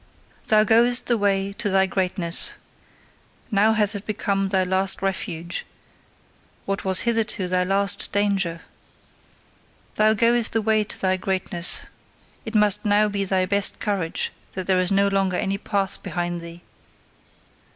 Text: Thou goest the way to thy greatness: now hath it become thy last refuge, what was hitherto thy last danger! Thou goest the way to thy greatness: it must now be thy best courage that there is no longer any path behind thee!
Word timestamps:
Thou 0.47 0.63
goest 0.63 1.05
the 1.05 1.15
way 1.19 1.53
to 1.59 1.69
thy 1.69 1.85
greatness: 1.85 2.55
now 3.51 3.73
hath 3.73 3.93
it 3.93 4.07
become 4.07 4.49
thy 4.49 4.63
last 4.63 5.03
refuge, 5.03 5.63
what 6.65 6.83
was 6.83 7.01
hitherto 7.01 7.47
thy 7.47 7.63
last 7.63 8.11
danger! 8.11 8.61
Thou 9.97 10.15
goest 10.15 10.53
the 10.53 10.61
way 10.63 10.83
to 10.83 10.99
thy 10.99 11.17
greatness: 11.17 11.85
it 12.45 12.55
must 12.55 12.83
now 12.83 13.09
be 13.09 13.25
thy 13.25 13.45
best 13.45 13.79
courage 13.79 14.31
that 14.53 14.65
there 14.65 14.79
is 14.79 14.91
no 14.91 15.07
longer 15.07 15.37
any 15.37 15.59
path 15.59 16.01
behind 16.01 16.41
thee! 16.41 16.63